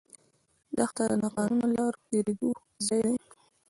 [0.77, 2.49] دښته د ناقانونه لارو تېرېدو
[2.87, 3.17] ځای ده.